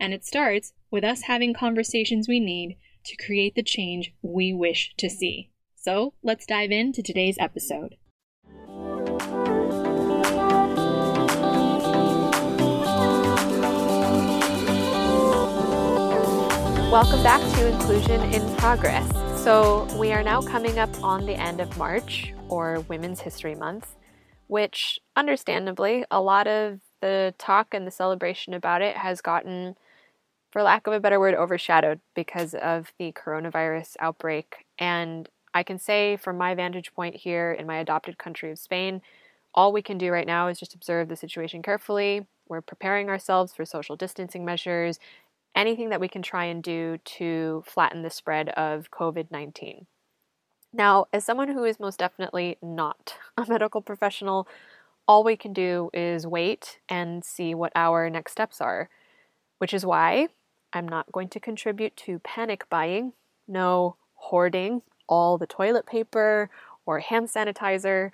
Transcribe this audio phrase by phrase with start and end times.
[0.00, 2.76] And it starts with us having conversations we need
[3.06, 5.50] to create the change we wish to see.
[5.76, 7.96] So let's dive into today's episode.
[16.90, 19.10] Welcome back to Inclusion in Progress.
[19.42, 23.94] So, we are now coming up on the end of March, or Women's History Month,
[24.46, 29.76] which, understandably, a lot of the talk and the celebration about it has gotten
[30.54, 34.66] for lack of a better word, overshadowed because of the coronavirus outbreak.
[34.78, 39.02] And I can say, from my vantage point here in my adopted country of Spain,
[39.52, 42.28] all we can do right now is just observe the situation carefully.
[42.48, 45.00] We're preparing ourselves for social distancing measures,
[45.56, 49.86] anything that we can try and do to flatten the spread of COVID 19.
[50.72, 54.46] Now, as someone who is most definitely not a medical professional,
[55.08, 58.88] all we can do is wait and see what our next steps are,
[59.58, 60.28] which is why
[60.74, 63.12] I'm not going to contribute to panic buying,
[63.48, 66.50] no hoarding all the toilet paper
[66.86, 68.10] or hand sanitizer,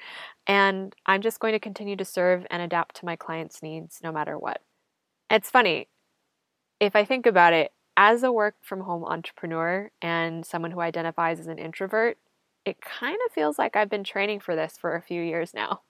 [0.47, 4.12] and I'm just going to continue to serve and adapt to my clients' needs no
[4.12, 4.61] matter what.
[5.31, 5.88] It's funny,
[6.78, 11.41] if I think about it, as a work from home entrepreneur and someone who identifies
[11.41, 12.19] as an introvert,
[12.65, 15.81] it kind of feels like I've been training for this for a few years now.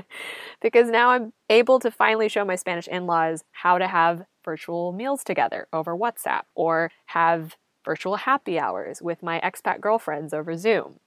[0.62, 4.92] because now I'm able to finally show my Spanish in laws how to have virtual
[4.92, 11.00] meals together over WhatsApp or have virtual happy hours with my expat girlfriends over Zoom.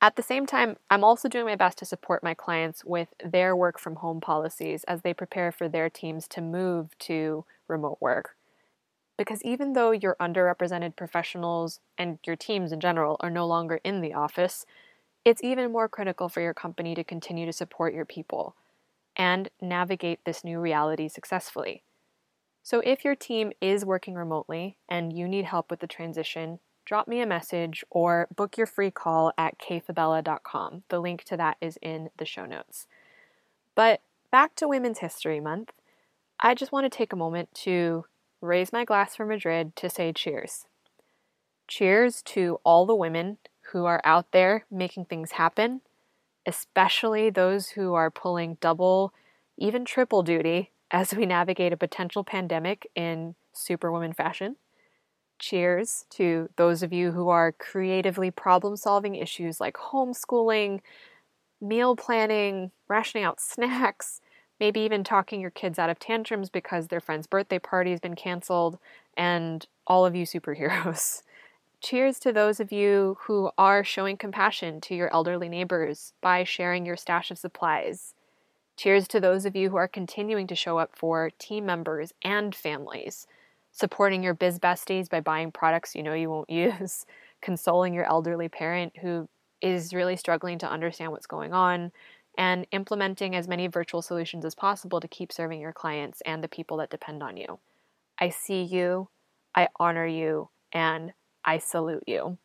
[0.00, 3.56] At the same time, I'm also doing my best to support my clients with their
[3.56, 8.36] work from home policies as they prepare for their teams to move to remote work.
[9.16, 14.00] Because even though your underrepresented professionals and your teams in general are no longer in
[14.00, 14.64] the office,
[15.24, 18.54] it's even more critical for your company to continue to support your people
[19.16, 21.82] and navigate this new reality successfully.
[22.68, 27.08] So, if your team is working remotely and you need help with the transition, drop
[27.08, 30.82] me a message or book your free call at kfabella.com.
[30.90, 32.86] The link to that is in the show notes.
[33.74, 35.72] But back to Women's History Month,
[36.40, 38.04] I just want to take a moment to
[38.42, 40.66] raise my glass for Madrid to say cheers.
[41.68, 43.38] Cheers to all the women
[43.72, 45.80] who are out there making things happen,
[46.44, 49.14] especially those who are pulling double,
[49.56, 54.56] even triple duty as we navigate a potential pandemic in superwoman fashion.
[55.38, 60.80] Cheers to those of you who are creatively problem solving issues like homeschooling,
[61.60, 64.20] meal planning, rationing out snacks,
[64.58, 68.16] maybe even talking your kids out of tantrums because their friend's birthday party has been
[68.16, 68.78] canceled,
[69.16, 71.22] and all of you superheroes.
[71.80, 76.84] Cheers to those of you who are showing compassion to your elderly neighbors by sharing
[76.84, 78.14] your stash of supplies.
[78.78, 82.54] Cheers to those of you who are continuing to show up for team members and
[82.54, 83.26] families,
[83.72, 87.04] supporting your biz besties by buying products you know you won't use,
[87.42, 89.28] consoling your elderly parent who
[89.60, 91.90] is really struggling to understand what's going on,
[92.38, 96.46] and implementing as many virtual solutions as possible to keep serving your clients and the
[96.46, 97.58] people that depend on you.
[98.20, 99.08] I see you,
[99.56, 102.38] I honor you, and I salute you.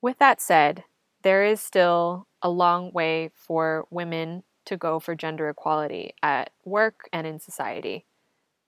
[0.00, 0.84] With that said,
[1.20, 7.08] there is still a long way for women to go for gender equality at work
[7.12, 8.04] and in society.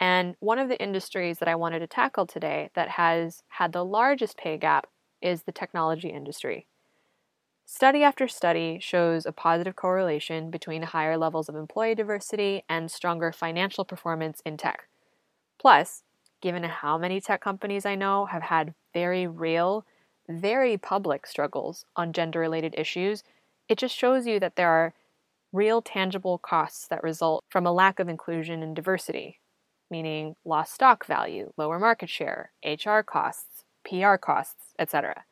[0.01, 3.85] And one of the industries that I wanted to tackle today that has had the
[3.85, 4.87] largest pay gap
[5.23, 6.67] is the technology industry.
[7.67, 13.33] Study after study shows a positive correlation between higher levels of employee diversity and stronger
[13.33, 14.89] financial performance in tech.
[15.59, 16.03] Plus,
[16.43, 19.87] given how many tech companies I know have had very real,
[20.29, 23.25] very public struggles on gender related issues,
[23.67, 24.93] it just shows you that there are
[25.55, 29.39] real tangible costs that result from a lack of inclusion and diversity,
[29.89, 35.25] meaning lost stock value, lower market share, HR costs, PR costs, etc.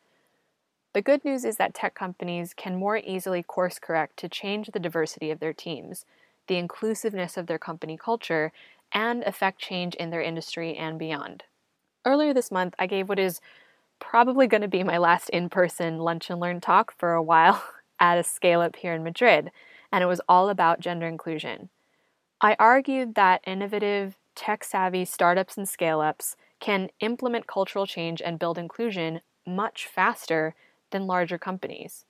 [0.94, 4.78] The good news is that tech companies can more easily course correct to change the
[4.78, 6.04] diversity of their teams,
[6.46, 8.52] the inclusiveness of their company culture,
[8.92, 11.44] and affect change in their industry and beyond.
[12.04, 13.40] Earlier this month, I gave what is
[13.98, 17.62] probably going to be my last in person lunch and learn talk for a while
[17.98, 19.50] at a scale up here in Madrid,
[19.92, 21.68] and it was all about gender inclusion.
[22.40, 28.38] I argued that innovative, tech savvy startups and scale ups can implement cultural change and
[28.38, 30.54] build inclusion much faster
[30.90, 32.04] than larger companies.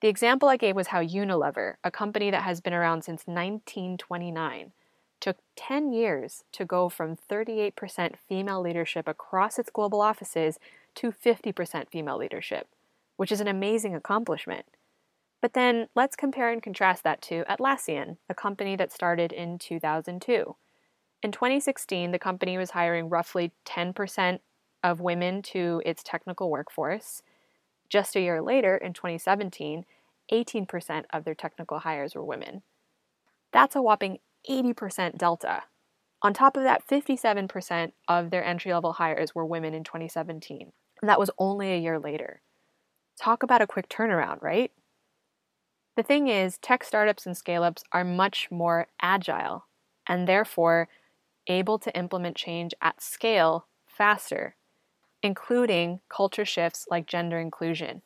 [0.00, 4.72] The example I gave was how Unilever, a company that has been around since 1929,
[5.20, 10.58] took 10 years to go from 38% female leadership across its global offices
[10.94, 12.68] to 50% female leadership,
[13.16, 14.66] which is an amazing accomplishment.
[15.40, 20.56] But then let's compare and contrast that to Atlassian, a company that started in 2002.
[21.22, 24.40] In 2016, the company was hiring roughly 10%
[24.84, 27.22] of women to its technical workforce.
[27.88, 29.84] Just a year later, in 2017,
[30.32, 32.62] 18% of their technical hires were women.
[33.52, 34.18] That's a whopping
[34.48, 35.64] 80% delta.
[36.20, 40.72] On top of that, 57% of their entry level hires were women in 2017.
[41.00, 42.42] And that was only a year later.
[43.20, 44.72] Talk about a quick turnaround, right?
[45.98, 49.66] The thing is, tech startups and scale ups are much more agile
[50.06, 50.88] and therefore
[51.48, 54.54] able to implement change at scale faster,
[55.24, 58.02] including culture shifts like gender inclusion.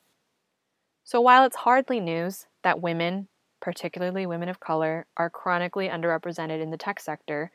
[1.05, 3.29] So while it's hardly news that women,
[3.61, 7.51] particularly women of color, are chronically underrepresented in the tech sector,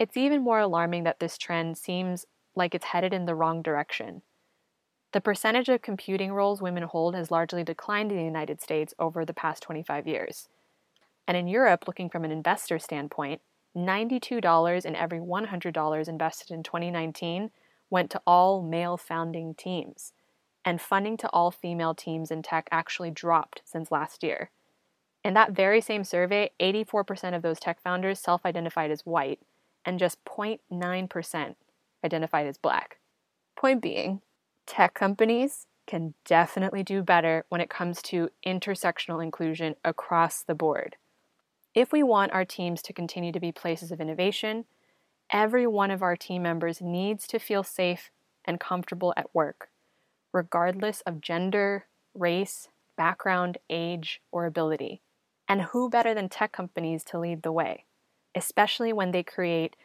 [0.00, 4.22] it's even more alarming that this trend seems like it's headed in the wrong direction.
[5.16, 9.24] The percentage of computing roles women hold has largely declined in the United States over
[9.24, 10.50] the past 25 years.
[11.26, 13.40] And in Europe, looking from an investor standpoint,
[13.74, 17.50] $92 in every $100 invested in 2019
[17.88, 20.12] went to all male founding teams
[20.66, 24.50] and funding to all female teams in tech actually dropped since last year.
[25.24, 29.40] In that very same survey, 84% of those tech founders self identified as white,
[29.82, 31.54] and just 0.9%
[32.04, 32.98] identified as black.
[33.56, 34.20] Point being,
[34.66, 40.96] tech companies can definitely do better when it comes to intersectional inclusion across the board.
[41.74, 44.64] If we want our teams to continue to be places of innovation,
[45.30, 48.10] every one of our team members needs to feel safe
[48.44, 49.68] and comfortable at work
[50.36, 55.00] regardless of gender, race, background, age, or ability.
[55.48, 57.84] And who better than tech companies to lead the way,
[58.34, 59.76] especially when they create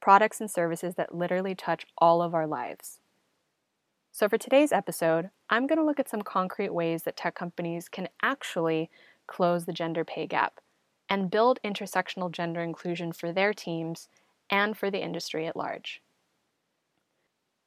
[0.00, 3.00] products and services that literally touch all of our lives.
[4.10, 7.88] So, for today's episode, I'm going to look at some concrete ways that tech companies
[7.88, 8.90] can actually
[9.26, 10.60] close the gender pay gap
[11.08, 14.08] and build intersectional gender inclusion for their teams
[14.50, 16.02] and for the industry at large.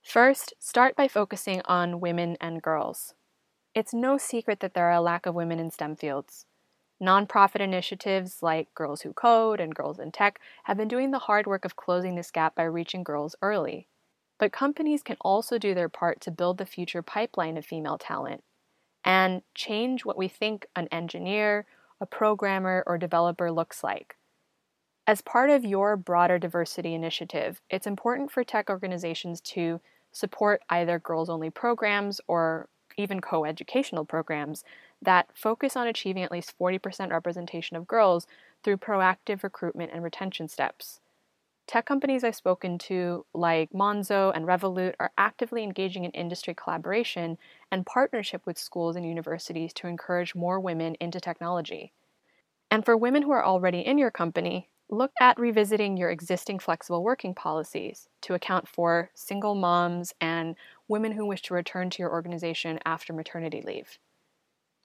[0.03, 3.13] First, start by focusing on women and girls.
[3.73, 6.45] It's no secret that there are a lack of women in STEM fields.
[7.01, 11.47] Nonprofit initiatives like Girls Who Code and Girls in Tech have been doing the hard
[11.47, 13.87] work of closing this gap by reaching girls early.
[14.41, 18.43] But companies can also do their part to build the future pipeline of female talent
[19.05, 21.67] and change what we think an engineer,
[21.99, 24.17] a programmer, or developer looks like.
[25.05, 29.79] As part of your broader diversity initiative, it's important for tech organizations to
[30.11, 32.67] support either girls only programs or
[32.97, 34.63] even co educational programs
[35.03, 38.25] that focus on achieving at least 40% representation of girls
[38.63, 40.99] through proactive recruitment and retention steps.
[41.67, 47.37] Tech companies I've spoken to, like Monzo and Revolut, are actively engaging in industry collaboration
[47.71, 51.93] and partnership with schools and universities to encourage more women into technology.
[52.71, 57.03] And for women who are already in your company, look at revisiting your existing flexible
[57.03, 60.55] working policies to account for single moms and
[60.87, 63.99] women who wish to return to your organization after maternity leave.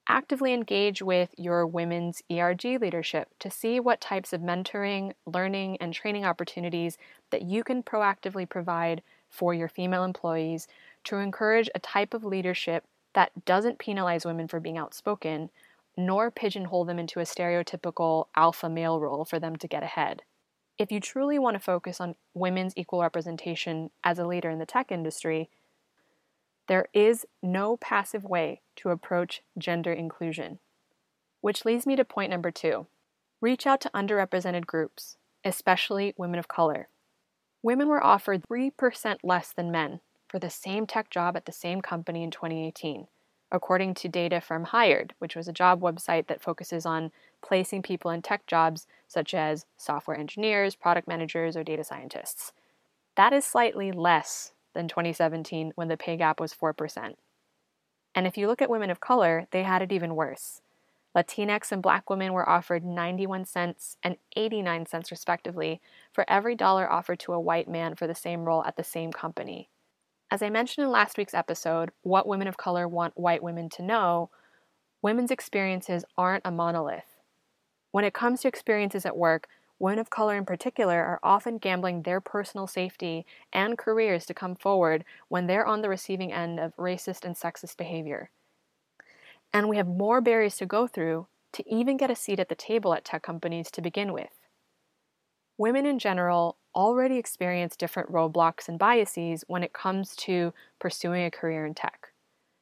[0.09, 5.93] Actively engage with your women's ERG leadership to see what types of mentoring, learning, and
[5.93, 6.97] training opportunities
[7.31, 10.69] that you can proactively provide for your female employees
[11.05, 12.85] to encourage a type of leadership
[13.15, 15.51] that doesn't penalize women for being outspoken,
[15.97, 20.23] nor pigeonhole them into a stereotypical alpha male role for them to get ahead.
[20.79, 24.67] If you truly want to focus on women's equal representation as a leader in the
[24.67, 25.49] tech industry,
[26.69, 30.59] there is no passive way to approach gender inclusion.
[31.41, 32.87] Which leads me to point number two
[33.41, 36.89] reach out to underrepresented groups, especially women of color.
[37.63, 41.81] Women were offered 3% less than men for the same tech job at the same
[41.83, 43.07] company in 2018
[43.53, 48.11] according to data from Hired, which was a job website that focuses on placing people
[48.11, 52.53] in tech jobs such as software engineers, product managers, or data scientists.
[53.17, 57.15] That is slightly less than 2017 when the pay gap was 4%.
[58.15, 60.63] And if you look at women of color, they had it even worse.
[61.17, 65.81] Latinx and black women were offered 91 cents and 89 cents, respectively,
[66.13, 69.13] for every dollar offered to a white man for the same role at the same
[69.13, 69.71] company.
[70.31, 73.83] As I mentioned in last week's episode, What Women of Color Want White Women to
[73.83, 74.29] Know,
[75.01, 77.17] women's experiences aren't a monolith.
[77.93, 82.03] When it comes to experiences at work, women of color in particular are often gambling
[82.03, 86.77] their personal safety and careers to come forward when they're on the receiving end of
[86.77, 88.31] racist and sexist behavior.
[89.53, 92.55] And we have more barriers to go through to even get a seat at the
[92.55, 94.31] table at tech companies to begin with.
[95.59, 101.31] Women in general already experience different roadblocks and biases when it comes to pursuing a
[101.31, 102.09] career in tech.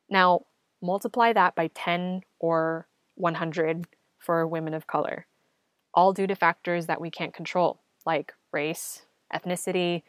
[0.09, 0.43] Now,
[0.81, 3.87] multiply that by 10 or 100
[4.19, 5.27] for women of color,
[5.95, 10.03] all due to factors that we can't control, like race, ethnicity,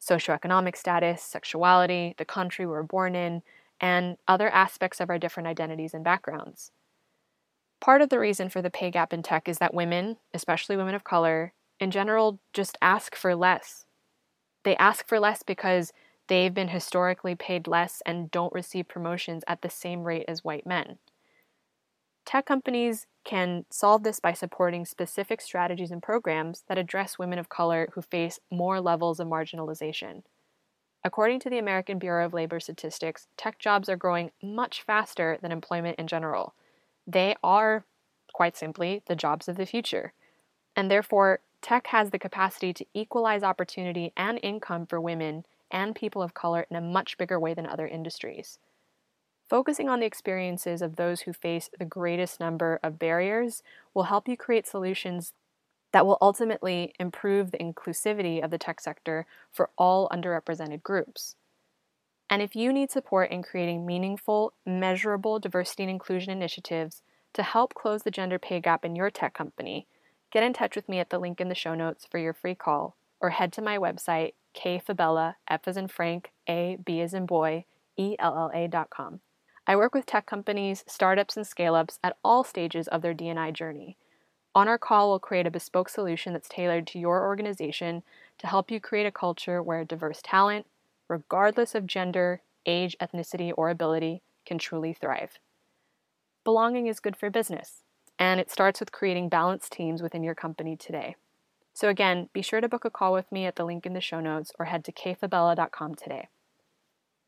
[0.00, 3.42] socioeconomic status, sexuality, the country we were born in,
[3.80, 6.72] and other aspects of our different identities and backgrounds.
[7.80, 10.94] Part of the reason for the pay gap in tech is that women, especially women
[10.94, 13.84] of color, in general just ask for less.
[14.64, 15.92] They ask for less because
[16.28, 20.66] they've been historically paid less and don't receive promotions at the same rate as white
[20.66, 20.98] men.
[22.26, 27.48] Tech companies can solve this by supporting specific strategies and programs that address women of
[27.48, 30.24] color who face more levels of marginalization.
[31.04, 35.52] According to the American Bureau of Labor Statistics, tech jobs are growing much faster than
[35.52, 36.52] employment in general.
[37.06, 37.84] They are,
[38.32, 40.12] quite simply, the jobs of the future.
[40.74, 46.22] And therefore, tech has the capacity to equalize opportunity and income for women and people
[46.22, 48.58] of color in a much bigger way than other industries.
[49.48, 53.62] Focusing on the experiences of those who face the greatest number of barriers
[53.94, 55.32] will help you create solutions
[55.92, 61.36] that will ultimately improve the inclusivity of the tech sector for all underrepresented groups.
[62.28, 67.02] And if you need support in creating meaningful, measurable diversity and inclusion initiatives
[67.34, 69.86] to help close the gender pay gap in your tech company,
[70.36, 72.54] Get in touch with me at the link in the show notes for your free
[72.54, 77.26] call, or head to my website, kfabella, F as in Frank, A, B as in
[77.26, 77.64] boy,
[77.96, 79.20] E L L A.com.
[79.66, 83.50] I work with tech companies, startups, and scale ups at all stages of their D&I
[83.50, 83.96] journey.
[84.54, 88.02] On our call, we'll create a bespoke solution that's tailored to your organization
[88.38, 90.66] to help you create a culture where diverse talent,
[91.08, 95.38] regardless of gender, age, ethnicity, or ability, can truly thrive.
[96.44, 97.82] Belonging is good for business
[98.18, 101.16] and it starts with creating balanced teams within your company today.
[101.74, 104.00] So, again, be sure to book a call with me at the link in the
[104.00, 106.28] show notes or head to kfabella.com today.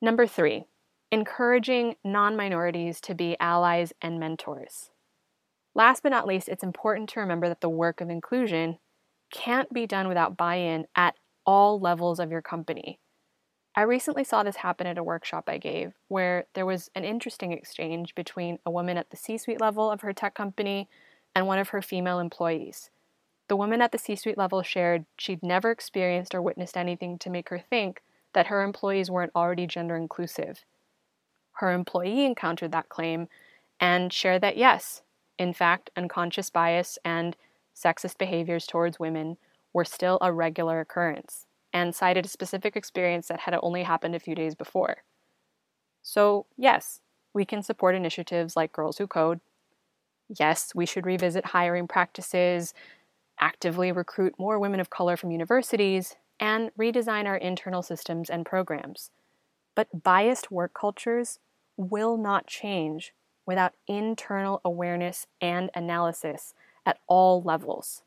[0.00, 0.64] Number three,
[1.10, 4.90] encouraging non minorities to be allies and mentors.
[5.74, 8.78] Last but not least, it's important to remember that the work of inclusion
[9.30, 11.14] can't be done without buy in at
[11.46, 12.98] all levels of your company.
[13.74, 17.52] I recently saw this happen at a workshop I gave where there was an interesting
[17.52, 20.88] exchange between a woman at the C suite level of her tech company
[21.34, 22.90] and one of her female employees.
[23.48, 27.30] The woman at the C suite level shared she'd never experienced or witnessed anything to
[27.30, 28.02] make her think
[28.34, 30.64] that her employees weren't already gender inclusive.
[31.58, 33.28] Her employee encountered that claim
[33.80, 35.02] and shared that yes,
[35.38, 37.36] in fact, unconscious bias and
[37.74, 39.38] sexist behaviors towards women
[39.72, 44.20] were still a regular occurrence and cited a specific experience that had only happened a
[44.20, 45.02] few days before.
[46.02, 47.00] So, yes,
[47.34, 49.40] we can support initiatives like Girls Who Code.
[50.28, 52.74] Yes, we should revisit hiring practices,
[53.40, 59.10] actively recruit more women of color from universities, and redesign our internal systems and programs.
[59.74, 61.40] But biased work cultures
[61.78, 63.14] will not change
[63.46, 66.52] without internal awareness and analysis
[66.84, 68.02] at all levels.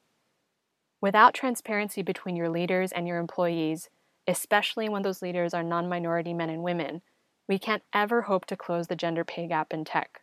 [1.02, 3.90] Without transparency between your leaders and your employees,
[4.28, 7.02] especially when those leaders are non minority men and women,
[7.48, 10.22] we can't ever hope to close the gender pay gap in tech.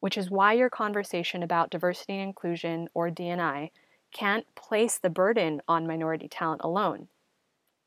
[0.00, 3.70] Which is why your conversation about diversity and inclusion, or DNI,
[4.12, 7.08] can't place the burden on minority talent alone.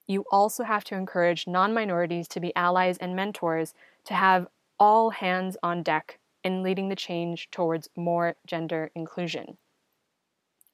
[0.08, 3.74] You also have to encourage non minorities to be allies and mentors
[4.06, 4.48] to have
[4.80, 9.58] all hands on deck in leading the change towards more gender inclusion.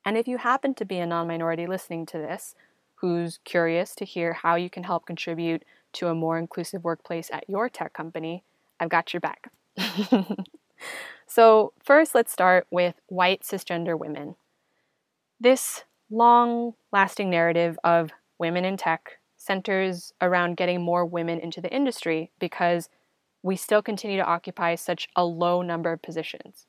[0.05, 2.55] And if you happen to be a non minority listening to this,
[2.95, 5.63] who's curious to hear how you can help contribute
[5.93, 8.43] to a more inclusive workplace at your tech company,
[8.79, 9.51] I've got your back.
[11.27, 14.35] so, first, let's start with white cisgender women.
[15.39, 21.73] This long lasting narrative of women in tech centers around getting more women into the
[21.73, 22.89] industry because
[23.41, 26.67] we still continue to occupy such a low number of positions.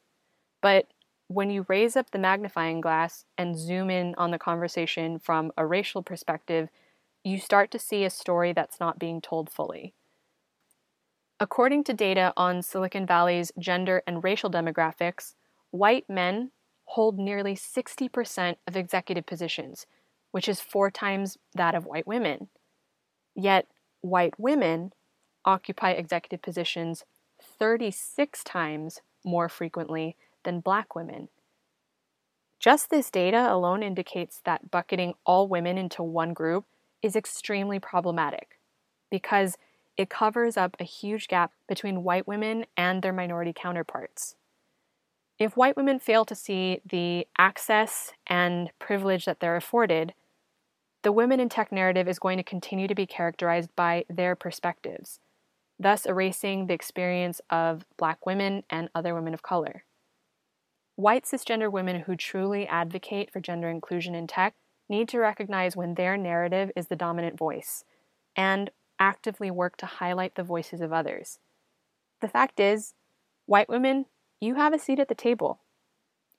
[0.63, 0.87] But
[1.29, 5.67] when you raise up the magnifying glass and zoom in on the conversation from a
[5.67, 6.69] racial perspective,
[7.25, 9.95] you start to see a story that's not being told fully.
[11.39, 15.35] According to data on Silicon Valley's gender and racial demographics,
[15.71, 16.51] white men
[16.85, 19.87] hold nearly 60% of executive positions,
[20.33, 22.49] which is four times that of white women.
[23.35, 23.69] Yet,
[24.01, 24.93] white women
[25.45, 27.05] occupy executive positions
[27.41, 31.29] 36 times more frequently than black women.
[32.59, 36.67] Just this data alone indicates that bucketing all women into one group
[37.03, 38.59] is extremely problematic
[39.11, 39.57] because
[39.97, 44.37] it covers up a huge gap between white women and their minority counterparts.
[45.39, 50.13] If white women fail to see the access and privilege that they're afforded,
[51.03, 55.19] the women in tech narrative is going to continue to be characterized by their perspectives,
[55.81, 59.85] thus erasing the experience of black women and other women of color.
[60.95, 64.55] White cisgender women who truly advocate for gender inclusion in tech
[64.91, 67.85] need to recognize when their narrative is the dominant voice
[68.37, 71.39] and actively work to highlight the voices of others.
[72.21, 72.93] The fact is,
[73.47, 74.05] white women,
[74.39, 75.61] you have a seat at the table,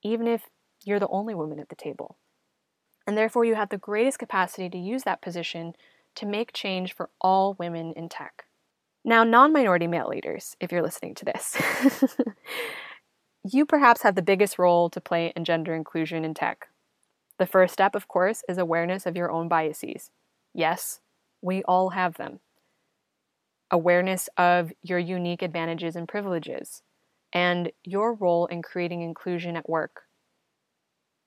[0.03, 0.43] even if
[0.85, 2.17] you're the only woman at the table.
[3.07, 5.73] And therefore, you have the greatest capacity to use that position
[6.13, 8.45] to make change for all women in tech.
[9.03, 11.57] Now, non minority male leaders, if you're listening to this,
[13.43, 16.67] you perhaps have the biggest role to play in gender inclusion in tech.
[17.39, 20.11] The first step, of course, is awareness of your own biases.
[20.53, 20.99] Yes,
[21.41, 22.39] we all have them.
[23.71, 26.83] Awareness of your unique advantages and privileges,
[27.33, 30.01] and your role in creating inclusion at work.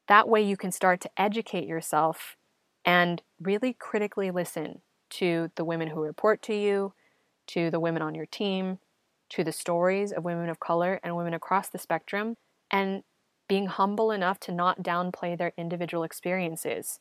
[0.07, 2.37] That way, you can start to educate yourself
[2.85, 6.93] and really critically listen to the women who report to you,
[7.49, 8.79] to the women on your team,
[9.31, 12.37] to the stories of women of color and women across the spectrum,
[12.71, 13.03] and
[13.49, 17.01] being humble enough to not downplay their individual experiences.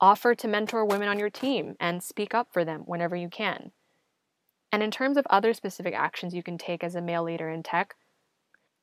[0.00, 3.72] Offer to mentor women on your team and speak up for them whenever you can.
[4.72, 7.62] And in terms of other specific actions you can take as a male leader in
[7.62, 7.94] tech,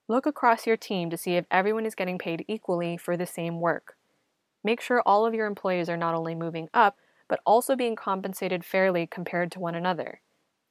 [0.08, 3.60] look across your team to see if everyone is getting paid equally for the same
[3.60, 3.96] work.
[4.64, 6.98] Make sure all of your employees are not only moving up,
[7.30, 10.22] but also being compensated fairly compared to one another.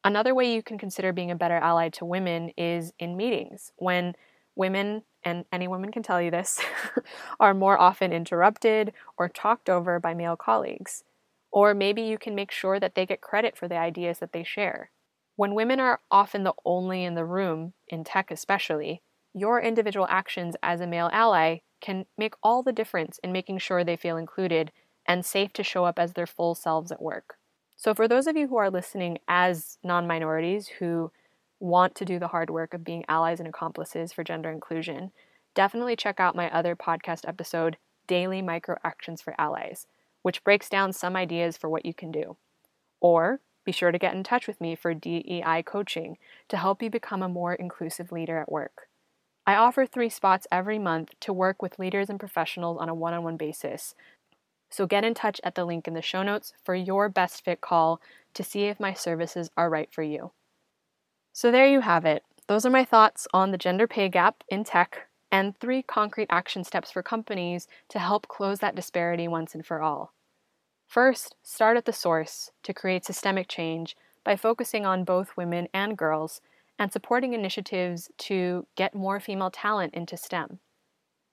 [0.06, 4.14] Another way you can consider being a better ally to women is in meetings when
[4.54, 6.60] women and any woman can tell you this,
[7.40, 11.02] are more often interrupted or talked over by male colleagues.
[11.50, 14.44] Or maybe you can make sure that they get credit for the ideas that they
[14.44, 14.92] share.
[15.34, 19.02] When women are often the only in the room, in tech especially,
[19.34, 23.82] your individual actions as a male ally can make all the difference in making sure
[23.82, 24.70] they feel included
[25.04, 27.38] and safe to show up as their full selves at work.
[27.76, 31.12] So, for those of you who are listening as non minorities who
[31.60, 35.12] want to do the hard work of being allies and accomplices for gender inclusion,
[35.54, 39.86] definitely check out my other podcast episode, Daily Micro Actions for Allies,
[40.22, 42.36] which breaks down some ideas for what you can do.
[43.00, 46.16] Or be sure to get in touch with me for DEI coaching
[46.48, 48.88] to help you become a more inclusive leader at work.
[49.46, 53.12] I offer three spots every month to work with leaders and professionals on a one
[53.14, 53.94] on one basis.
[54.70, 57.60] So get in touch at the link in the show notes for your best fit
[57.60, 58.00] call
[58.34, 60.32] to see if my services are right for you.
[61.32, 62.22] So there you have it.
[62.48, 66.64] Those are my thoughts on the gender pay gap in tech and three concrete action
[66.64, 70.12] steps for companies to help close that disparity once and for all.
[70.86, 75.98] First, start at the source to create systemic change by focusing on both women and
[75.98, 76.40] girls
[76.78, 80.60] and supporting initiatives to get more female talent into STEM.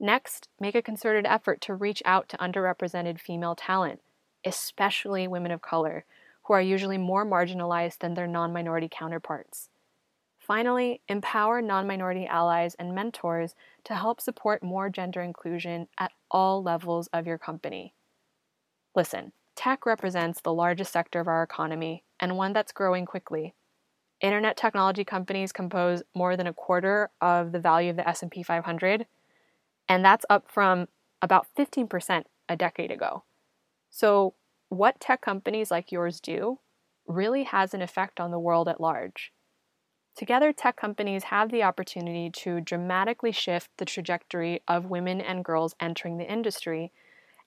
[0.04, 4.02] Next, make a concerted effort to reach out to underrepresented female talent,
[4.46, 6.04] especially women of color,
[6.44, 9.70] who are usually more marginalized than their non minority counterparts.
[10.38, 16.62] Finally, empower non minority allies and mentors to help support more gender inclusion at all
[16.62, 17.94] levels of your company.
[18.94, 23.56] Listen, tech represents the largest sector of our economy and one that's growing quickly.
[24.20, 29.06] Internet technology companies compose more than a quarter of the value of the S&P 500,
[29.88, 30.88] and that's up from
[31.22, 33.24] about 15% a decade ago.
[33.90, 34.34] So,
[34.70, 36.60] what tech companies like yours do
[37.08, 39.32] really has an effect on the world at large.
[40.16, 45.76] Together, tech companies have the opportunity to dramatically shift the trajectory of women and girls
[45.80, 46.92] entering the industry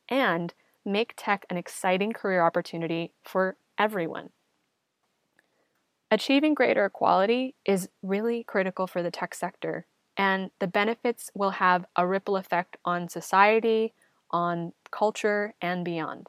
[0.08, 0.52] and
[0.84, 4.30] make tech an exciting career opportunity for everyone.
[6.10, 11.86] Achieving greater equality is really critical for the tech sector, and the benefits will have
[11.96, 13.94] a ripple effect on society,
[14.30, 16.26] on culture, and beyond.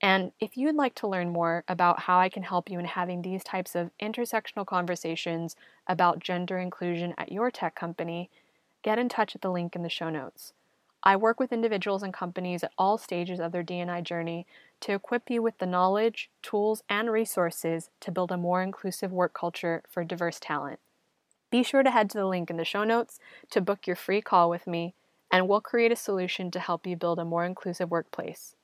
[0.00, 3.22] And if you'd like to learn more about how I can help you in having
[3.22, 8.28] these types of intersectional conversations about gender inclusion at your tech company,
[8.82, 10.52] get in touch at the link in the show notes.
[11.02, 14.46] I work with individuals and companies at all stages of their D&I journey
[14.80, 19.34] to equip you with the knowledge, tools, and resources to build a more inclusive work
[19.34, 20.80] culture for diverse talent.
[21.54, 24.20] Be sure to head to the link in the show notes to book your free
[24.20, 24.96] call with me,
[25.30, 28.56] and we'll create a solution to help you build a more inclusive workplace.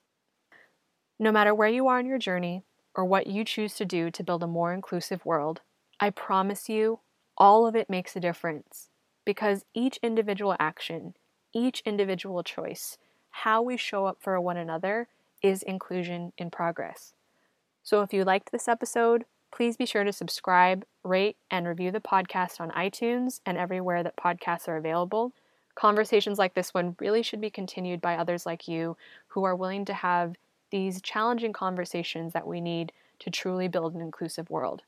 [1.16, 2.64] No matter where you are in your journey
[2.96, 5.61] or what you choose to do to build a more inclusive world,
[6.00, 6.98] I promise you,
[7.38, 8.88] all of it makes a difference
[9.24, 11.14] because each individual action,
[11.55, 12.98] each individual choice,
[13.31, 15.07] how we show up for one another,
[15.44, 17.14] is inclusion in progress.
[17.85, 22.00] So if you liked this episode, please be sure to subscribe, rate, and review the
[22.00, 25.32] podcast on iTunes and everywhere that podcasts are available.
[25.74, 28.96] Conversations like this one really should be continued by others like you
[29.28, 30.36] who are willing to have
[30.70, 34.82] these challenging conversations that we need to truly build an inclusive world.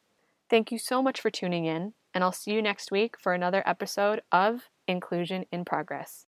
[0.48, 3.62] Thank you so much for tuning in, and I'll see you next week for another
[3.66, 6.26] episode of Inclusion in Progress.